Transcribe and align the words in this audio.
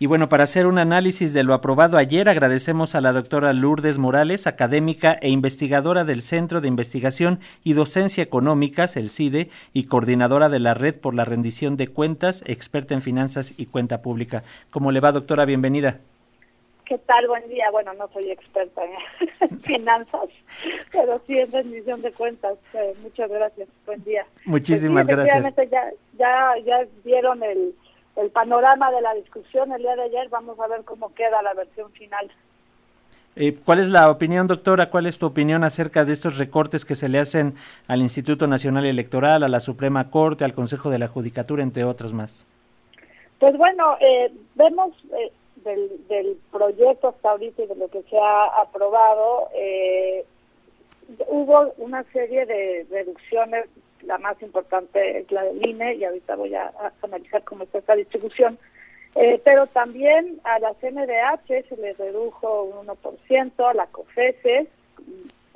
Y 0.00 0.06
bueno, 0.06 0.28
para 0.28 0.44
hacer 0.44 0.68
un 0.68 0.78
análisis 0.78 1.34
de 1.34 1.42
lo 1.42 1.54
aprobado 1.54 1.96
ayer, 1.96 2.28
agradecemos 2.28 2.94
a 2.94 3.00
la 3.00 3.12
doctora 3.12 3.52
Lourdes 3.52 3.98
Morales, 3.98 4.46
académica 4.46 5.18
e 5.20 5.28
investigadora 5.28 6.04
del 6.04 6.22
Centro 6.22 6.60
de 6.60 6.68
Investigación 6.68 7.40
y 7.64 7.72
Docencia 7.72 8.22
Económicas, 8.22 8.96
el 8.96 9.08
CIDE, 9.08 9.48
y 9.72 9.86
coordinadora 9.86 10.48
de 10.50 10.60
la 10.60 10.74
Red 10.74 11.00
por 11.00 11.16
la 11.16 11.24
Rendición 11.24 11.76
de 11.76 11.88
Cuentas, 11.88 12.44
experta 12.46 12.94
en 12.94 13.02
finanzas 13.02 13.54
y 13.56 13.66
cuenta 13.66 14.00
pública. 14.00 14.44
¿Cómo 14.70 14.92
le 14.92 15.00
va, 15.00 15.10
doctora? 15.10 15.44
Bienvenida. 15.44 15.98
¿Qué 16.84 16.96
tal? 16.98 17.26
Buen 17.26 17.48
día. 17.48 17.68
Bueno, 17.72 17.92
no 17.94 18.06
soy 18.12 18.30
experta 18.30 18.82
en 19.40 19.60
finanzas, 19.62 20.28
pero 20.92 21.20
sí 21.26 21.40
en 21.40 21.50
rendición 21.50 22.02
de 22.02 22.12
cuentas. 22.12 22.56
Eh, 22.72 22.94
muchas 23.02 23.28
gracias. 23.28 23.68
Buen 23.84 24.04
día. 24.04 24.24
Muchísimas 24.44 25.06
pues 25.06 25.16
gracias. 25.16 25.54
Ya, 25.72 25.90
ya, 26.16 26.54
ya 26.64 26.86
vieron 27.04 27.42
el, 27.42 27.74
el 28.18 28.30
panorama 28.30 28.90
de 28.90 29.00
la 29.00 29.14
discusión 29.14 29.72
el 29.72 29.82
día 29.82 29.96
de 29.96 30.02
ayer. 30.02 30.28
Vamos 30.28 30.58
a 30.60 30.66
ver 30.66 30.84
cómo 30.84 31.14
queda 31.14 31.40
la 31.42 31.54
versión 31.54 31.90
final. 31.92 32.30
Eh, 33.36 33.56
¿Cuál 33.64 33.78
es 33.78 33.88
la 33.88 34.10
opinión, 34.10 34.46
doctora? 34.48 34.90
¿Cuál 34.90 35.06
es 35.06 35.18
tu 35.18 35.26
opinión 35.26 35.62
acerca 35.62 36.04
de 36.04 36.12
estos 36.12 36.38
recortes 36.38 36.84
que 36.84 36.96
se 36.96 37.08
le 37.08 37.20
hacen 37.20 37.54
al 37.86 38.02
Instituto 38.02 38.48
Nacional 38.48 38.84
Electoral, 38.84 39.44
a 39.44 39.48
la 39.48 39.60
Suprema 39.60 40.10
Corte, 40.10 40.44
al 40.44 40.54
Consejo 40.54 40.90
de 40.90 40.98
la 40.98 41.06
Judicatura, 41.06 41.62
entre 41.62 41.84
otros 41.84 42.12
más? 42.12 42.46
Pues 43.38 43.56
bueno, 43.56 43.96
eh, 44.00 44.32
vemos 44.56 44.92
eh, 45.16 45.30
del, 46.08 46.38
proyecto 46.50 47.08
hasta 47.08 47.30
ahorita 47.30 47.62
y 47.62 47.66
de 47.66 47.76
lo 47.76 47.88
que 47.88 48.02
se 48.02 48.18
ha 48.18 48.60
aprobado, 48.60 49.48
eh, 49.54 50.24
hubo 51.28 51.72
una 51.78 52.02
serie 52.12 52.46
de 52.46 52.86
reducciones, 52.90 53.66
la 54.02 54.18
más 54.18 54.40
importante 54.42 55.18
es 55.18 55.30
la 55.30 55.42
del 55.44 55.64
INE, 55.66 55.94
y 55.94 56.04
ahorita 56.04 56.36
voy 56.36 56.54
a, 56.54 56.72
analizar 57.02 57.42
cómo 57.44 57.64
está 57.64 57.78
esta 57.78 57.94
distribución, 57.94 58.58
eh, 59.14 59.40
pero 59.44 59.66
también 59.66 60.40
a 60.44 60.58
la 60.58 60.74
CNDH 60.74 61.68
se 61.68 61.76
le 61.76 61.92
redujo 61.92 62.64
un 62.64 62.86
1%, 62.86 63.70
a 63.70 63.74
la 63.74 63.86
COFESE 63.86 64.68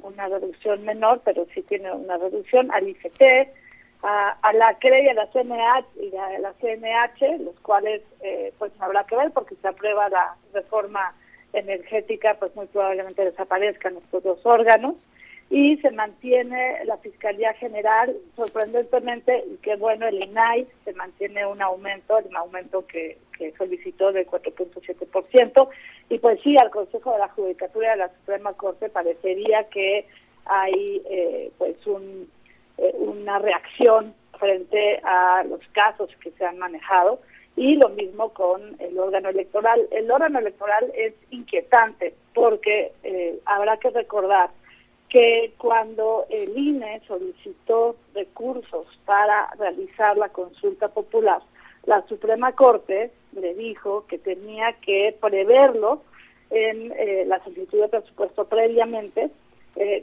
una 0.03 0.29
reducción 0.29 0.84
menor, 0.84 1.21
pero 1.25 1.47
sí 1.55 1.62
tiene 1.62 1.91
una 1.93 2.17
reducción, 2.19 2.71
al 2.73 2.89
ICT, 2.89 3.23
a, 4.03 4.53
la 4.55 4.75
CRE 4.79 5.05
y 5.05 5.09
a 5.09 5.15
la 5.15 5.27
CNH 5.29 5.87
y 6.01 6.17
a 6.17 6.39
la 6.41 6.53
CNH, 6.55 7.39
los 7.39 7.59
cuales 7.61 8.03
eh, 8.21 8.53
pues 8.59 8.73
habrá 8.81 9.05
que 9.05 9.17
ver 9.17 9.31
porque 9.31 9.55
se 9.56 9.69
aprueba 9.69 10.09
la 10.09 10.34
reforma 10.53 11.15
energética, 11.53 12.34
pues 12.34 12.55
muy 12.56 12.67
probablemente 12.67 13.25
desaparezcan 13.25 13.97
estos 13.97 14.23
dos 14.25 14.45
órganos 14.45 14.97
y 15.53 15.77
se 15.83 15.91
mantiene 15.91 16.83
la 16.86 16.97
Fiscalía 16.97 17.53
General, 17.53 18.17
sorprendentemente, 18.36 19.45
y 19.53 19.56
que 19.59 19.77
bueno, 19.77 20.09
el 20.09 20.22
INAI 20.22 20.67
se 20.86 20.94
mantiene 20.94 21.44
un 21.44 21.61
aumento, 21.61 22.17
el 22.17 22.34
aumento 22.34 22.86
que, 22.86 23.19
que 23.36 23.53
solicitó 23.59 24.12
del 24.12 24.27
4.7%, 24.27 25.69
y 26.09 26.19
pues 26.20 26.41
sí, 26.42 26.56
al 26.59 26.70
Consejo 26.70 27.12
de 27.12 27.19
la 27.19 27.28
Judicatura 27.28 27.91
de 27.91 27.97
la 27.98 28.09
Suprema 28.09 28.55
Corte 28.55 28.89
parecería 28.89 29.69
que 29.69 30.06
hay 30.47 31.03
eh, 31.11 31.50
pues 31.59 31.87
un 31.87 32.31
eh, 32.78 32.94
una 32.97 33.39
reacción 33.39 34.14
frente 34.39 35.03
a 35.05 35.44
los 35.44 35.61
casos 35.72 36.09
que 36.22 36.31
se 36.31 36.47
han 36.47 36.56
manejado 36.56 37.20
y 37.56 37.77
lo 37.77 37.91
mismo 37.91 38.31
con 38.31 38.75
el 38.81 38.98
órgano 38.98 39.28
electoral. 39.28 39.87
El 39.91 40.11
órgano 40.11 40.39
electoral 40.39 40.91
es 40.97 41.12
inquietante 41.31 42.14
porque 42.33 42.92
eh, 43.03 43.39
habrá 43.44 43.77
que 43.77 43.91
recordar 43.91 44.48
que 45.13 45.53
cuando 45.59 46.25
el 46.31 46.57
INE 46.57 47.03
solicitó 47.07 47.97
recursos 48.15 48.87
para 49.05 49.51
realizar 49.59 50.17
la 50.17 50.31
consulta 50.31 50.89
popular, 50.89 51.43
la 51.85 52.01
Suprema 52.07 52.53
Corte 52.53 53.11
le 53.33 53.55
dijo 53.55 54.06
que 54.06 54.17
tenía 54.17 54.72
que 54.81 55.15
preverlo 55.21 56.01
en 56.49 56.93
eh, 56.93 57.25
la 57.27 57.45
solicitud 57.45 57.83
de 57.83 57.89
presupuesto 57.89 58.47
previamente 58.47 59.31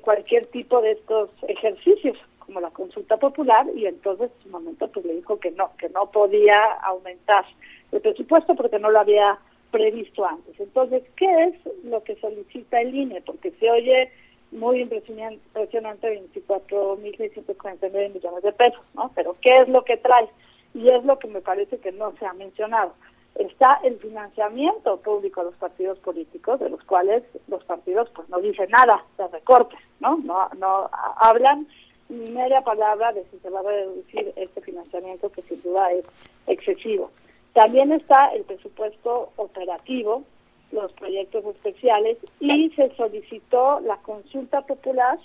cualquier 0.02 0.48
tipo 0.48 0.81
de 0.81 0.92
estos 0.92 1.30
ejercicios 1.48 2.18
como 2.40 2.59
la 2.59 2.72
consulta 2.72 3.18
popular 3.18 3.68
y 3.75 3.86
entonces 3.86 4.31
en 4.38 4.44
su 4.44 4.50
momento 4.50 4.88
pues 4.88 5.06
le 5.06 5.14
dijo 5.14 5.40
que 5.40 5.52
no, 5.52 5.72
que 5.78 5.90
no 5.90 6.09
podía 6.09 6.74
aumentar 6.84 7.46
el 7.92 8.02
presupuesto 8.02 8.56
porque 8.56 8.80
no 8.80 8.90
lo 8.90 9.00
había 9.00 9.38
previsto 9.69 10.25
antes. 10.25 10.59
Entonces, 10.59 11.03
¿qué 11.16 11.44
es 11.44 11.84
lo 11.84 12.03
que 12.03 12.16
solicita 12.16 12.81
el 12.81 12.96
INE? 12.96 13.22
Porque 13.22 13.52
se 13.52 13.69
oye 13.69 14.12
muy 14.52 14.82
impresionante, 14.82 15.40
impresionante 15.48 16.22
24.649 16.34 18.14
millones 18.14 18.44
de 18.44 18.52
pesos, 18.52 18.82
¿no? 18.94 19.12
Pero 19.16 19.36
¿qué 19.42 19.54
es 19.62 19.70
lo 19.70 19.84
que 19.84 19.98
trae? 19.98 20.30
Y 20.74 20.90
es 20.90 21.04
lo 21.04 21.20
que 21.20 21.28
me 21.28 21.42
parece 21.42 21.78
que 21.78 21.92
no 21.92 22.14
se 22.18 22.26
ha 22.26 22.34
mencionado. 22.34 22.94
Está 23.36 23.80
el 23.84 23.98
financiamiento 24.00 24.98
público 24.98 25.42
a 25.42 25.46
los 25.46 25.56
partidos 25.56 26.00
políticos, 26.00 26.60
de 26.60 26.70
los 26.70 26.84
cuales 26.84 27.24
los 27.48 27.64
partidos 27.64 28.10
pues 28.16 28.28
no 28.30 28.40
dicen 28.40 28.70
nada 28.70 29.06
de 29.18 29.28
recortes, 29.28 29.80
¿no? 30.00 30.18
No, 30.18 30.50
no 30.58 30.90
hablan 31.18 31.68
ni 32.10 32.31
media 32.31 32.62
palabra 32.62 33.14
de 33.14 33.24
si 33.26 33.38
se 33.40 33.50
va 33.50 33.60
a 33.60 33.64
reducir 33.64 34.34
este 34.36 34.62
financiamiento 34.62 35.31
que 35.31 35.44
sin 35.44 35.62
duda 35.62 35.92
es 35.92 36.06
excesivo. 36.48 37.12
También 37.54 37.92
está 37.92 38.28
el 38.28 38.44
presupuesto 38.44 39.31
operativo, 39.36 40.24
los 40.72 40.91
proyectos 40.94 41.44
especiales 41.46 42.18
y 42.40 42.69
se 42.72 42.90
solicitó 42.96 43.80
la 43.81 43.97
consulta 43.97 44.62
popular 44.62 45.18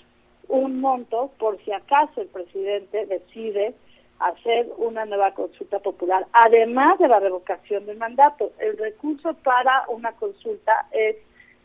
un 0.47 0.79
monto 0.79 1.31
por 1.39 1.57
si 1.63 1.71
acaso 1.71 2.21
el 2.21 2.27
presidente 2.27 3.05
decide 3.05 3.73
hacer 4.19 4.67
una 4.77 5.05
nueva 5.05 5.33
consulta 5.33 5.79
popular, 5.79 6.25
además 6.31 6.97
de 6.99 7.07
la 7.07 7.19
revocación 7.19 7.85
del 7.85 7.97
mandato. 7.97 8.51
El 8.59 8.77
recurso 8.77 9.33
para 9.43 9.85
una 9.89 10.13
consulta 10.13 10.87
es 10.91 11.17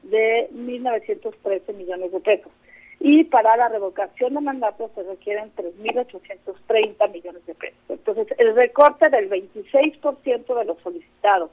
de 0.03 0.49
1.913 0.53 1.75
millones 1.75 2.11
de 2.11 2.21
pesos 2.21 2.53
y 2.99 3.25
para 3.25 3.57
la 3.57 3.69
revocación 3.69 4.35
de 4.35 4.41
mandato 4.41 4.91
se 4.95 5.03
requieren 5.03 5.51
3.830 5.57 7.11
millones 7.11 7.47
de 7.47 7.55
pesos. 7.55 7.79
Entonces, 7.89 8.27
el 8.39 8.55
recorte 8.55 9.09
del 9.09 9.31
26% 9.31 10.59
de 10.59 10.65
lo 10.65 10.77
solicitado, 10.83 11.51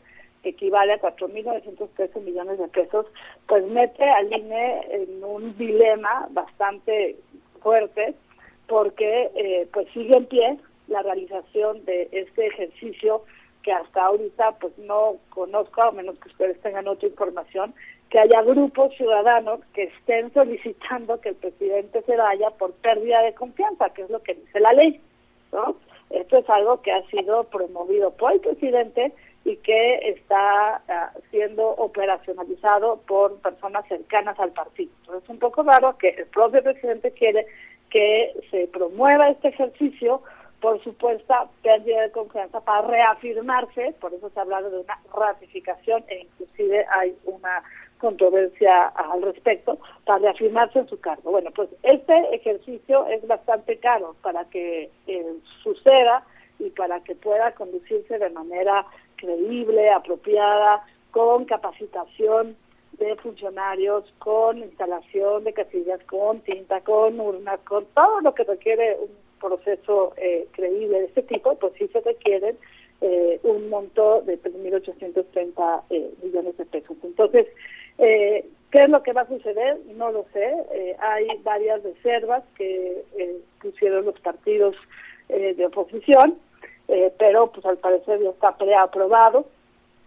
equivale 0.49 0.93
a 0.93 1.01
4.913 1.01 2.21
millones 2.21 2.59
de 2.59 2.67
pesos, 2.67 3.05
pues 3.47 3.65
mete 3.65 4.03
al 4.03 4.31
INE 4.31 4.87
en 4.89 5.23
un 5.23 5.57
dilema 5.57 6.27
bastante 6.31 7.17
fuerte, 7.61 8.15
porque 8.67 9.31
eh, 9.35 9.67
pues 9.71 9.87
sigue 9.93 10.17
en 10.17 10.25
pie 10.25 10.57
la 10.87 11.01
realización 11.01 11.83
de 11.85 12.09
este 12.11 12.47
ejercicio 12.47 13.23
que 13.63 13.71
hasta 13.73 14.05
ahorita 14.05 14.53
pues 14.59 14.77
no 14.77 15.17
conozco, 15.29 15.81
a 15.81 15.91
menos 15.91 16.17
que 16.19 16.29
ustedes 16.29 16.59
tengan 16.61 16.87
otra 16.87 17.09
información, 17.09 17.73
que 18.09 18.19
haya 18.19 18.41
grupos 18.41 18.95
ciudadanos 18.95 19.59
que 19.73 19.83
estén 19.83 20.33
solicitando 20.33 21.19
que 21.19 21.29
el 21.29 21.35
presidente 21.35 22.01
se 22.03 22.15
vaya 22.15 22.49
por 22.51 22.71
pérdida 22.73 23.21
de 23.23 23.33
confianza, 23.33 23.89
que 23.89 24.03
es 24.03 24.09
lo 24.09 24.23
que 24.23 24.35
dice 24.35 24.59
la 24.61 24.71
ley, 24.73 25.01
¿no? 25.51 25.75
Esto 26.09 26.37
es 26.37 26.49
algo 26.49 26.81
que 26.81 26.93
ha 26.93 27.05
sido 27.07 27.43
promovido 27.45 28.11
por 28.11 28.31
el 28.31 28.39
presidente 28.39 29.11
y 29.47 29.55
que 29.57 30.09
está 30.09 30.81
ah, 30.89 31.13
siendo 31.31 31.69
operacionalizado 31.69 32.99
por 33.07 33.39
personas 33.39 33.87
cercanas 33.87 34.37
al 34.41 34.51
partido. 34.51 34.91
Entonces 34.99 35.23
es 35.23 35.29
un 35.29 35.39
poco 35.39 35.63
raro 35.63 35.97
que 35.97 36.09
el 36.09 36.25
propio 36.25 36.61
presidente 36.61 37.11
quiere 37.11 37.47
que 37.89 38.33
se 38.51 38.67
promueva 38.67 39.29
este 39.29 39.47
ejercicio 39.47 40.21
por 40.59 40.83
supuesta 40.83 41.47
pérdida 41.63 42.01
de 42.01 42.11
confianza 42.11 42.59
para 42.59 42.87
reafirmarse, 42.87 43.95
por 44.01 44.13
eso 44.13 44.29
se 44.31 44.37
ha 44.37 44.43
hablado 44.43 44.69
de 44.69 44.79
una 44.79 44.99
ratificación 45.15 46.03
e 46.09 46.23
inclusive 46.23 46.85
hay 46.91 47.15
una 47.23 47.63
controversia 47.99 48.87
al 48.87 49.21
respecto 49.21 49.79
para 50.03 50.19
reafirmarse 50.19 50.79
en 50.79 50.89
su 50.89 50.99
cargo. 50.99 51.31
Bueno, 51.31 51.51
pues 51.55 51.69
este 51.83 52.35
ejercicio 52.35 53.07
es 53.07 53.25
bastante 53.25 53.77
caro 53.77 54.17
para 54.21 54.43
que 54.50 54.89
eh, 55.07 55.33
suceda 55.63 56.25
y 56.59 56.69
para 56.71 57.00
que 57.01 57.15
pueda 57.15 57.53
conducirse 57.53 58.17
de 58.17 58.29
manera 58.31 58.85
creíble, 59.17 59.89
apropiada, 59.89 60.85
con 61.11 61.45
capacitación 61.45 62.55
de 62.93 63.15
funcionarios, 63.17 64.11
con 64.19 64.59
instalación 64.59 65.43
de 65.43 65.53
casillas, 65.53 66.01
con 66.05 66.41
tinta, 66.41 66.81
con 66.81 67.19
urnas, 67.19 67.59
con 67.61 67.85
todo 67.93 68.21
lo 68.21 68.33
que 68.33 68.43
requiere 68.43 68.97
un 68.99 69.09
proceso 69.39 70.13
eh, 70.17 70.47
creíble 70.51 70.99
de 70.99 71.05
este 71.05 71.23
tipo, 71.23 71.55
pues 71.55 71.73
sí 71.77 71.87
se 71.89 72.01
requieren 72.01 72.57
eh, 73.01 73.39
un 73.43 73.69
monto 73.69 74.21
de 74.21 74.41
3.830 74.41 75.83
eh, 75.89 76.11
millones 76.23 76.57
de 76.57 76.65
pesos. 76.65 76.97
Entonces, 77.03 77.47
eh, 77.99 78.45
¿Qué 78.71 78.83
es 78.83 78.89
lo 78.89 79.01
que 79.01 79.13
va 79.13 79.21
a 79.21 79.27
suceder? 79.27 79.79
No 79.95 80.11
lo 80.11 80.25
sé. 80.33 80.45
Eh, 80.73 80.95
hay 80.99 81.27
varias 81.43 81.81
reservas 81.83 82.43
que 82.57 83.03
eh, 83.17 83.37
pusieron 83.61 84.05
los 84.05 84.19
partidos 84.19 84.75
eh, 85.29 85.53
de 85.55 85.65
oposición, 85.65 86.37
pero 87.18 87.51
pues 87.51 87.66
al 87.66 87.78
parecer 87.78 88.22
ya 88.22 88.30
está 88.30 88.57
preaprobado. 88.57 89.45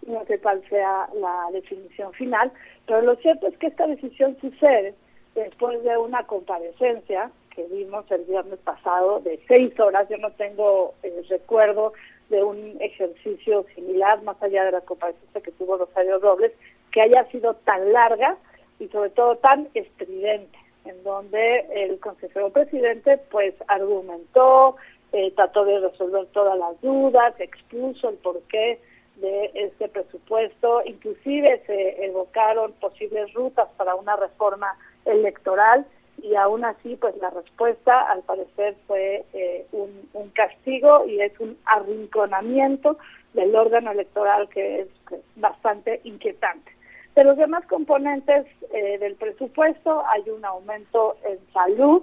No 0.07 0.25
sé 0.25 0.39
cuál 0.39 0.63
sea 0.69 1.09
la 1.15 1.49
definición 1.53 2.13
final, 2.15 2.51
pero 2.87 3.03
lo 3.03 3.17
cierto 3.17 3.47
es 3.47 3.57
que 3.59 3.67
esta 3.67 3.87
decisión 3.87 4.37
sucede 4.41 4.95
después 5.35 5.83
de 5.85 5.97
una 5.99 6.27
comparecencia 6.27 7.31
que 7.55 7.65
vimos 7.65 8.11
el 8.11 8.25
viernes 8.25 8.59
pasado 8.61 9.21
de 9.21 9.39
seis 9.47 9.79
horas. 9.79 10.09
Yo 10.09 10.17
no 10.17 10.31
tengo 10.33 10.95
recuerdo 11.29 11.93
de 12.29 12.43
un 12.43 12.77
ejercicio 12.81 13.65
similar, 13.75 14.23
más 14.23 14.41
allá 14.43 14.65
de 14.65 14.73
la 14.73 14.81
comparecencia 14.81 15.41
que 15.41 15.53
tuvo 15.53 15.77
Rosario 15.77 16.19
Robles, 16.19 16.53
que 16.93 17.03
haya 17.03 17.25
sido 17.31 17.55
tan 17.55 17.93
larga 17.93 18.37
y 18.79 18.89
sobre 18.89 19.11
todo 19.11 19.37
tan 19.37 19.69
estridente, 19.75 20.59
en 20.85 21.03
donde 21.03 21.67
el 21.73 21.99
consejero 22.01 22.51
presidente 22.51 23.19
pues 23.31 23.55
argumentó, 23.69 24.77
eh, 25.13 25.33
trató 25.35 25.65
de 25.65 25.81
resolver 25.81 26.27
todas 26.27 26.59
las 26.59 26.81
dudas, 26.81 27.35
expuso 27.39 28.09
el 28.09 28.17
porqué 28.17 28.79
de 29.17 29.51
este 29.55 29.89
presupuesto, 29.89 30.83
inclusive 30.85 31.63
se 31.67 32.05
evocaron 32.05 32.73
posibles 32.75 33.33
rutas 33.35 33.69
para 33.77 33.95
una 33.95 34.17
reforma 34.17 34.77
electoral 35.05 35.87
y 36.23 36.35
aún 36.35 36.65
así 36.65 36.97
pues 36.97 37.17
la 37.19 37.31
respuesta 37.31 38.01
al 38.11 38.23
parecer 38.23 38.77
fue 38.87 39.25
eh, 39.33 39.67
un, 39.73 39.91
castigo 40.35 41.07
y 41.07 41.21
es 41.21 41.39
un 41.41 41.59
arrinconamiento 41.67 42.97
del 43.35 43.55
órgano 43.55 43.91
electoral 43.91 44.49
que 44.49 44.83
es 44.83 44.89
bastante 45.37 46.01
inquietante. 46.05 46.71
De 47.15 47.25
los 47.25 47.37
demás 47.37 47.67
componentes 47.67 48.47
eh, 48.73 48.99
del 48.99 49.17
presupuesto 49.17 50.03
hay 50.07 50.31
un 50.31 50.45
aumento 50.45 51.17
en 51.25 51.39
salud, 51.53 52.03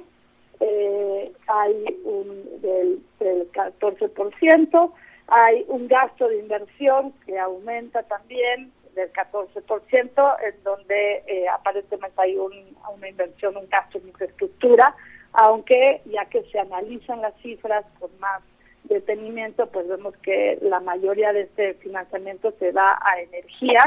eh, 0.60 1.32
hay 1.48 2.00
un 2.04 2.62
del, 2.62 3.00
del 3.20 3.52
14%, 3.52 4.92
hay 5.28 5.66
un 5.68 5.88
gasto 5.88 6.28
de 6.28 6.40
inversión 6.40 7.14
que 7.26 7.38
aumenta 7.38 8.04
también 8.04 8.72
del 8.96 9.12
14%, 9.14 10.36
en 10.44 10.64
donde 10.64 11.24
eh, 11.28 11.48
aparentemente 11.48 12.20
hay 12.20 12.36
una 12.38 13.08
inversión, 13.08 13.56
un 13.56 13.70
gasto 13.70 14.00
en 14.00 14.08
infraestructura, 14.08 14.96
aunque 15.34 16.02
ya 16.06 16.26
que 16.26 16.44
se 16.52 16.60
analizan 16.60 17.22
las 17.22 17.36
cifras 17.42 17.86
con 18.00 18.10
más 18.20 18.42
detenimiento, 18.86 19.68
pues 19.68 19.88
vemos 19.88 20.16
que 20.18 20.58
la 20.62 20.80
mayoría 20.80 21.32
de 21.34 21.42
este 21.42 21.76
financiamiento 21.76 22.54
se 22.58 22.72
da 22.72 22.98
a 23.02 23.22
energía, 23.22 23.80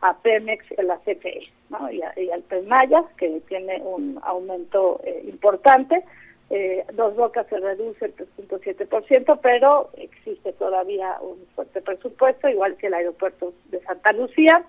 a 0.00 0.16
Pemex, 0.18 0.64
a 0.78 0.82
la 0.82 0.98
CFE, 0.98 1.50
¿no? 1.70 1.90
y, 1.90 2.02
al 2.02 2.42
PEMAYA, 2.42 3.04
que 3.16 3.40
tiene 3.48 3.80
un 3.82 4.18
aumento 4.22 5.00
eh, 5.04 5.22
importante. 5.26 6.04
Eh, 6.50 6.84
Dos 6.92 7.16
Bocas 7.16 7.46
se 7.48 7.58
reduce 7.58 8.04
el 8.04 8.14
3.7%, 8.14 9.40
pero 9.42 9.90
existe 9.96 10.52
todavía 10.52 11.16
un 11.20 11.44
fuerte 11.54 11.80
presupuesto, 11.80 12.48
igual 12.48 12.76
que 12.76 12.86
el 12.86 12.94
aeropuerto 12.94 13.52
de 13.70 13.80
Santa 13.80 14.12
Lucía. 14.12 14.64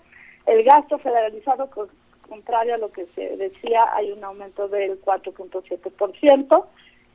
El 0.45 0.63
gasto 0.63 0.97
federalizado, 0.97 1.69
contrario 2.27 2.75
a 2.75 2.77
lo 2.77 2.91
que 2.91 3.05
se 3.07 3.37
decía, 3.37 3.85
hay 3.93 4.11
un 4.11 4.23
aumento 4.23 4.67
del 4.69 4.99
4.7%, 5.01 6.65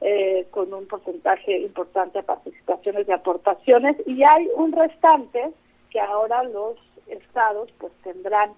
eh, 0.04 0.46
con 0.50 0.72
un 0.74 0.86
porcentaje 0.86 1.58
importante 1.58 2.18
de 2.18 2.24
participaciones 2.24 3.08
y 3.08 3.12
aportaciones, 3.12 3.96
y 4.06 4.22
hay 4.22 4.48
un 4.54 4.72
restante 4.72 5.50
que 5.90 6.00
ahora 6.00 6.42
los 6.44 6.76
estados 7.06 7.70
pues 7.78 7.92
tendrán 8.02 8.52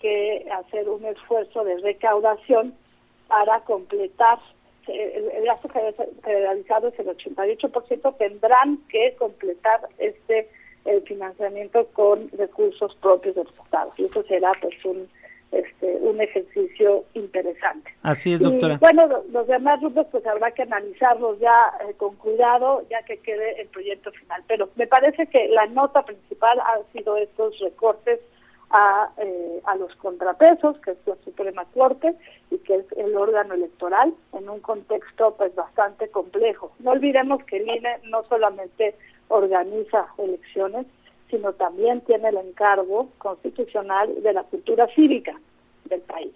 que 0.00 0.46
hacer 0.52 0.88
un 0.88 1.04
esfuerzo 1.04 1.64
de 1.64 1.78
recaudación 1.78 2.74
para 3.28 3.60
completar 3.60 4.38
el, 4.88 5.44
gasto 5.44 5.68
federalizado 5.68 6.88
es 6.88 6.98
el 6.98 7.06
88%, 7.06 8.16
tendrán 8.16 8.78
que 8.88 9.14
completar 9.18 9.80
este 9.98 10.48
el 10.86 11.02
financiamiento 11.02 11.86
con 11.92 12.30
recursos 12.30 12.94
propios 12.96 13.34
de 13.34 13.44
los 13.44 13.54
estados. 13.64 13.94
Y 13.98 14.06
eso 14.06 14.22
será 14.24 14.50
pues 14.60 14.82
un 14.84 15.08
un 16.00 16.20
ejercicio 16.20 17.04
interesante. 17.14 17.92
Así 18.02 18.32
es, 18.32 18.40
doctora. 18.40 18.78
bueno, 18.80 19.06
los, 19.30 19.46
demás 19.46 19.80
grupos 19.80 20.06
pues 20.10 20.26
habrá 20.26 20.50
que 20.52 20.62
analizarlos 20.62 21.38
ya 21.40 21.72
eh, 21.80 21.94
con 21.96 22.16
cuidado, 22.16 22.84
ya 22.90 23.02
que 23.02 23.18
quede 23.18 23.60
el 23.60 23.68
proyecto 23.68 24.10
final. 24.12 24.42
Pero 24.46 24.68
me 24.76 24.86
parece 24.86 25.26
que 25.26 25.48
la 25.48 25.66
nota 25.66 26.04
principal 26.04 26.58
han 26.60 26.82
sido 26.92 27.16
estos 27.16 27.58
recortes 27.60 28.20
a, 28.70 29.10
eh, 29.18 29.60
a 29.64 29.76
los 29.76 29.94
contrapesos, 29.96 30.78
que 30.80 30.92
es 30.92 30.98
la 31.06 31.16
Suprema 31.24 31.64
Corte 31.74 32.14
y 32.50 32.58
que 32.58 32.76
es 32.76 32.86
el 32.96 33.16
órgano 33.16 33.54
electoral, 33.54 34.14
en 34.32 34.48
un 34.48 34.60
contexto 34.60 35.34
pues 35.36 35.54
bastante 35.54 36.08
complejo. 36.08 36.72
No 36.78 36.92
olvidemos 36.92 37.42
que 37.44 37.56
el 37.56 37.68
INE 37.68 37.98
no 38.04 38.22
solamente 38.24 38.94
organiza 39.28 40.06
elecciones, 40.18 40.86
sino 41.30 41.52
también 41.52 42.00
tiene 42.02 42.28
el 42.28 42.36
encargo 42.36 43.08
constitucional 43.18 44.22
de 44.22 44.32
la 44.32 44.42
cultura 44.44 44.88
cívica 44.94 45.38
del 45.90 46.00
país. 46.00 46.32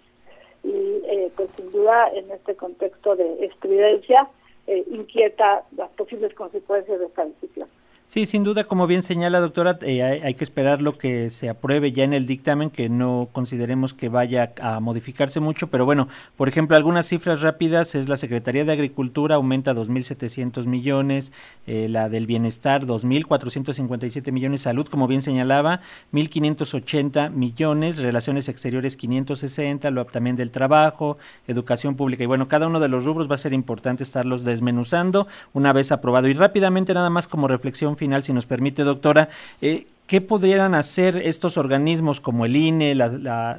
Y 0.63 0.69
eh, 0.69 1.31
pues 1.35 1.49
sin 1.57 1.71
duda 1.71 2.09
en 2.13 2.29
este 2.31 2.55
contexto 2.55 3.15
de 3.15 3.45
estridencia 3.45 4.27
eh, 4.67 4.83
inquieta 4.91 5.63
las 5.75 5.89
posibles 5.91 6.33
consecuencias 6.33 6.99
de 6.99 7.05
esta 7.05 7.25
decisión. 7.25 7.67
Sí, 8.07 8.27
sin 8.27 8.43
duda, 8.43 8.65
como 8.65 8.85
bien 8.85 9.01
señala 9.01 9.39
doctora, 9.39 9.79
eh, 9.81 10.03
hay, 10.03 10.35
que 10.35 10.43
esperar 10.43 10.79
lo 10.79 10.95
que 10.95 11.31
se 11.31 11.49
apruebe 11.49 11.91
ya 11.91 12.03
en 12.03 12.13
el 12.13 12.27
dictamen, 12.27 12.69
que 12.69 12.87
no 12.87 13.29
consideremos 13.31 13.95
que 13.95 14.09
vaya 14.09 14.53
a 14.61 14.79
modificarse 14.79 15.39
mucho, 15.39 15.67
pero 15.67 15.85
bueno, 15.85 16.07
por 16.37 16.47
ejemplo, 16.47 16.77
algunas 16.77 17.07
cifras 17.07 17.41
rápidas 17.41 17.95
es 17.95 18.07
la 18.07 18.15
Secretaría 18.15 18.63
de 18.63 18.71
Agricultura 18.71 19.35
aumenta 19.35 19.73
2.700 19.73 20.67
millones, 20.67 21.31
eh, 21.65 21.87
la 21.89 22.07
del 22.07 22.27
Bienestar 22.27 22.85
2.457 22.85 24.31
millones, 24.31 24.61
Salud, 24.61 24.87
como 24.87 25.07
bien 25.07 25.23
señalaba, 25.23 25.81
1.580 26.13 27.31
millones, 27.31 27.97
Relaciones 27.97 28.49
Exteriores 28.49 28.97
560, 28.97 29.89
lo 29.89 30.05
también 30.05 30.35
del 30.35 30.51
Trabajo, 30.51 31.17
Educación 31.47 31.95
Pública, 31.95 32.23
y 32.23 32.27
bueno, 32.27 32.47
cada 32.47 32.67
uno 32.67 32.79
de 32.79 32.87
los 32.87 33.03
rubros 33.03 33.29
va 33.29 33.35
a 33.35 33.39
ser 33.39 33.53
importante 33.53 34.03
estarlos 34.03 34.43
desmenuzando 34.43 35.25
una 35.53 35.73
vez 35.73 35.91
aprobado. 35.91 36.27
Y 36.27 36.33
rápidamente, 36.33 36.93
nada 36.93 37.09
más 37.09 37.27
como 37.27 37.47
reflexión 37.47 37.94
final, 37.97 38.23
si 38.23 38.33
nos 38.33 38.45
permite, 38.45 38.83
doctora. 38.83 39.29
Eh, 39.61 39.87
¿Qué 40.07 40.21
podrían 40.21 40.75
hacer 40.75 41.17
estos 41.17 41.57
organismos 41.57 42.21
como 42.21 42.45
el 42.45 42.55
INE, 42.55 42.93
la, 42.93 43.07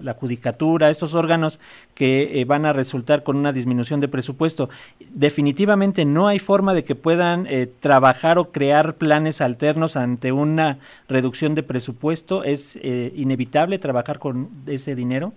la, 0.00 0.14
Judicatura, 0.14 0.90
estos 0.90 1.16
órganos 1.16 1.58
que 1.96 2.40
eh, 2.40 2.44
van 2.44 2.66
a 2.66 2.72
resultar 2.72 3.24
con 3.24 3.36
una 3.36 3.52
disminución 3.52 3.98
de 3.98 4.06
presupuesto? 4.06 4.68
Definitivamente 5.10 6.04
no 6.04 6.28
hay 6.28 6.38
forma 6.38 6.72
de 6.72 6.84
que 6.84 6.94
puedan 6.94 7.48
eh, 7.48 7.66
trabajar 7.66 8.38
o 8.38 8.52
crear 8.52 8.94
planes 8.94 9.40
alternos 9.40 9.96
ante 9.96 10.30
una 10.30 10.78
reducción 11.08 11.56
de 11.56 11.64
presupuesto. 11.64 12.44
¿Es 12.44 12.76
inevitable 12.76 13.80
trabajar 13.80 14.20
con 14.20 14.48
ese 14.68 14.94
dinero? 14.94 15.32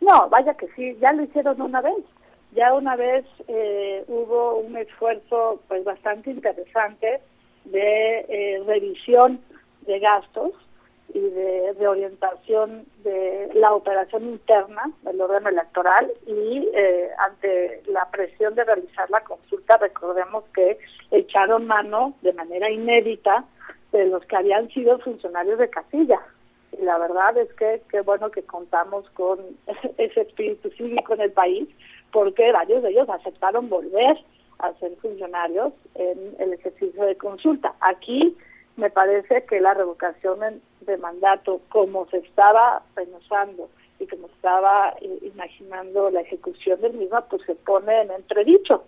No, 0.00 0.26
vaya 0.30 0.54
que 0.54 0.68
sí, 0.74 0.96
ya 1.02 1.12
lo 1.12 1.24
hicieron 1.24 1.60
una 1.60 1.82
vez. 1.82 2.02
Ya 2.54 2.72
una 2.72 2.96
vez 2.96 3.26
hubo 4.08 4.56
un 4.56 4.76
esfuerzo 4.78 5.60
pues 5.68 5.84
bastante 5.84 6.30
interesante 6.30 7.20
de 7.64 8.26
eh, 8.28 8.62
revisión 8.66 9.40
de 9.86 9.98
gastos 9.98 10.52
y 11.14 11.20
de 11.20 11.74
reorientación 11.78 12.86
de 13.04 13.50
la 13.54 13.74
operación 13.74 14.24
interna 14.24 14.90
del 15.02 15.20
órgano 15.20 15.50
electoral 15.50 16.10
y 16.26 16.68
eh, 16.74 17.10
ante 17.18 17.82
la 17.88 18.08
presión 18.10 18.54
de 18.54 18.64
realizar 18.64 19.10
la 19.10 19.20
consulta, 19.20 19.76
recordemos 19.76 20.44
que 20.54 20.78
echaron 21.10 21.66
mano 21.66 22.14
de 22.22 22.32
manera 22.32 22.70
inédita 22.70 23.44
de 23.92 24.06
los 24.06 24.24
que 24.24 24.36
habían 24.36 24.68
sido 24.70 24.98
funcionarios 25.00 25.58
de 25.58 25.68
casilla. 25.68 26.20
Y 26.72 26.82
la 26.82 26.96
verdad 26.96 27.36
es 27.36 27.52
que 27.54 27.82
qué 27.90 28.00
bueno 28.00 28.30
que 28.30 28.42
contamos 28.42 29.08
con 29.10 29.38
ese 29.98 30.22
espíritu 30.22 30.70
cívico 30.70 31.12
en 31.12 31.20
el 31.20 31.32
país, 31.32 31.68
porque 32.10 32.52
varios 32.52 32.82
de 32.82 32.90
ellos 32.90 33.08
aceptaron 33.10 33.68
volver 33.68 34.16
a 34.62 34.72
ser 34.78 34.96
funcionarios 34.96 35.72
en 35.94 36.34
el 36.38 36.54
ejercicio 36.54 37.04
de 37.04 37.16
consulta. 37.16 37.74
Aquí 37.80 38.36
me 38.76 38.90
parece 38.90 39.44
que 39.44 39.60
la 39.60 39.74
revocación 39.74 40.62
de 40.80 40.96
mandato, 40.96 41.60
como 41.68 42.06
se 42.08 42.18
estaba 42.18 42.82
pensando 42.94 43.68
y 43.98 44.06
como 44.06 44.28
estaba 44.28 44.94
eh, 45.00 45.18
imaginando 45.22 46.10
la 46.10 46.22
ejecución 46.22 46.80
del 46.80 46.94
mismo, 46.94 47.20
pues 47.28 47.42
se 47.42 47.54
pone 47.54 48.02
en 48.02 48.10
entredicho. 48.12 48.84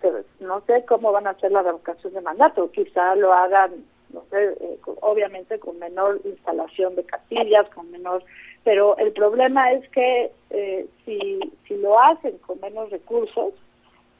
Pero 0.00 0.20
no 0.38 0.60
sé 0.66 0.84
cómo 0.86 1.12
van 1.12 1.26
a 1.26 1.30
hacer 1.30 1.50
la 1.50 1.62
revocación 1.62 2.12
de 2.14 2.20
mandato. 2.20 2.70
Quizá 2.70 3.16
lo 3.16 3.32
hagan, 3.32 3.84
no 4.12 4.22
sé, 4.30 4.56
eh, 4.60 4.78
obviamente 5.00 5.58
con 5.58 5.78
menor 5.78 6.20
instalación 6.24 6.94
de 6.94 7.04
casillas, 7.04 7.68
con 7.70 7.90
menor... 7.90 8.22
Pero 8.62 8.96
el 8.98 9.12
problema 9.12 9.72
es 9.72 9.88
que 9.88 10.30
eh, 10.50 10.86
si, 11.04 11.40
si 11.66 11.76
lo 11.76 11.98
hacen 11.98 12.36
con 12.38 12.60
menos 12.60 12.90
recursos, 12.90 13.54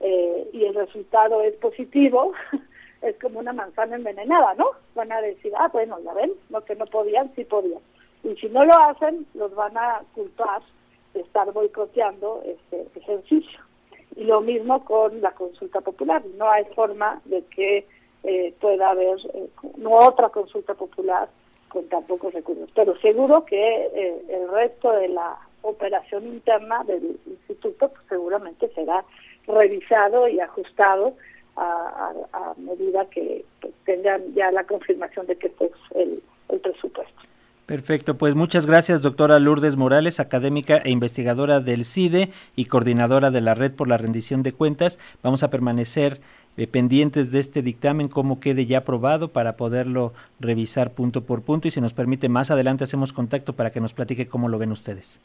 eh, 0.01 0.49
y 0.53 0.65
el 0.65 0.75
resultado 0.75 1.43
es 1.43 1.55
positivo, 1.57 2.33
es 3.03 3.17
como 3.19 3.39
una 3.39 3.53
manzana 3.53 3.97
envenenada, 3.97 4.55
¿no? 4.55 4.71
Van 4.95 5.13
a 5.13 5.21
decir, 5.21 5.53
ah, 5.57 5.69
bueno, 5.73 5.99
ya 6.05 6.15
ven, 6.15 6.33
lo 6.49 6.65
que 6.65 6.75
no 6.75 6.87
podían, 6.87 7.33
sí 7.35 7.45
podían. 7.45 7.81
Y 8.25 8.35
si 8.37 8.49
no 8.49 8.65
lo 8.65 8.75
hacen, 8.75 9.27
los 9.35 9.55
van 9.55 9.77
a 9.77 10.03
culpar 10.15 10.63
de 11.15 11.21
estar 11.21 11.51
boicoteando 11.53 12.43
este 12.45 12.87
ejercicio. 12.99 13.61
Y 14.17 14.25
lo 14.25 14.41
mismo 14.41 14.85
con 14.85 15.21
la 15.21 15.33
consulta 15.33 15.81
popular. 15.81 16.23
No 16.37 16.51
hay 16.51 16.65
forma 16.75 17.21
de 17.25 17.45
que 17.47 17.87
eh, 18.25 18.55
pueda 18.61 18.91
haber 18.91 19.19
eh, 19.35 19.49
no 19.77 19.93
otra 19.93 20.29
consulta 20.29 20.75
popular 20.75 21.29
con 21.69 21.89
tan 21.89 22.05
pocos 22.05 22.35
recursos. 22.35 22.69
Pero 22.75 22.99
seguro 22.99 23.45
que 23.45 23.87
el 24.29 24.49
resto 24.51 24.93
de 24.93 25.09
la 25.09 25.39
operación 25.63 26.27
interna 26.27 26.83
del 26.85 27.19
instituto 27.27 27.89
pues, 27.89 27.93
seguramente 28.09 28.69
será 28.75 29.05
revisado 29.51 30.29
y 30.29 30.41
ajustado 30.41 31.15
a, 31.57 32.13
medida 32.57 33.05
que 33.11 33.45
pues, 33.61 33.75
tengan 33.85 34.35
ya 34.35 34.51
la 34.51 34.65
confirmación 34.65 35.27
de 35.27 35.37
que 35.37 35.49
este 35.49 35.67
es 35.67 35.73
el, 35.95 36.23
el 36.49 36.61
presupuesto. 36.61 37.21
Perfecto, 37.67 38.19
pues 38.19 38.35
muchas 38.35 38.67
gracias, 38.67 39.01
doctora 39.01 39.39
Lourdes 39.39 39.77
Morales, 39.77 40.19
académica 40.19 40.79
e 40.79 40.91
investigadora 40.91 41.61
del 41.61 41.85
CIDE 41.85 42.31
y 42.57 42.65
coordinadora 42.65 43.31
de 43.31 43.41
la 43.41 43.55
Red 43.55 43.75
por 43.75 43.87
la 43.87 43.97
Rendición 43.97 44.43
de 44.43 44.53
Cuentas. 44.53 44.99
Vamos 45.23 45.45
a 45.45 45.51
permanecer 45.51 46.21
eh, 46.57 46.67
pendientes 46.67 47.31
de 47.31 47.39
este 47.39 47.63
dictamen, 47.63 48.09
cómo 48.09 48.41
quede 48.41 48.67
ya 48.67 48.79
aprobado 48.79 49.29
para 49.29 49.57
poderlo 49.57 50.13
revisar 50.41 50.91
punto 50.95 51.23
por 51.23 51.43
punto 51.43 51.69
y 51.69 51.71
si 51.71 51.81
nos 51.81 51.95
permite 51.95 52.29
más 52.29 52.51
adelante 52.51 52.83
hacemos 52.83 53.13
contacto 53.13 53.53
para 53.53 53.71
que 53.71 53.81
nos 53.81 53.95
platique 53.95 54.27
cómo 54.27 54.49
lo 54.49 54.59
ven 54.59 54.73
ustedes. 54.73 55.21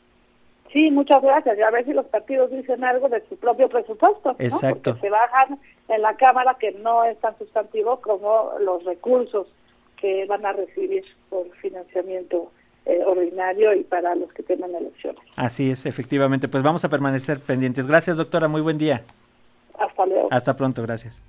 Sí, 0.76 0.92
muchas 0.92 1.22
gracias. 1.22 1.58
Y 1.58 1.62
a 1.62 1.72
ver 1.72 1.86
si 1.86 1.94
los 1.94 2.06
partidos 2.08 2.52
dicen 2.52 2.84
algo 2.84 3.08
de 3.08 3.24
su 3.30 3.38
propio 3.38 3.70
presupuesto. 3.70 4.36
Exacto. 4.40 4.92
Porque 4.92 5.08
se 5.08 5.10
bajan 5.10 5.58
en 5.88 6.02
la 6.02 6.18
Cámara 6.18 6.58
que 6.60 6.74
no 6.74 7.06
es 7.06 7.18
tan 7.22 7.38
sustantivo 7.38 8.02
como 8.02 8.52
los 8.60 8.84
recursos 8.84 9.48
que 9.96 10.26
van 10.26 10.46
a 10.46 10.52
recibir 10.52 11.06
por 11.30 11.50
financiamiento 11.62 12.52
eh, 12.86 13.02
ordinario 13.06 13.74
y 13.74 13.84
para 13.86 14.16
los 14.16 14.34
que 14.34 14.44
tengan 14.44 14.76
elecciones. 14.76 15.22
Así 15.38 15.72
es, 15.72 15.86
efectivamente. 15.86 16.50
Pues 16.50 16.62
vamos 16.62 16.84
a 16.84 16.90
permanecer 16.90 17.40
pendientes. 17.40 17.88
Gracias, 17.88 18.18
doctora. 18.18 18.50
Muy 18.50 18.60
buen 18.60 18.78
día. 18.78 19.02
Hasta 19.80 20.06
luego. 20.06 20.28
Hasta 20.30 20.58
pronto, 20.58 20.82
gracias. 20.82 21.24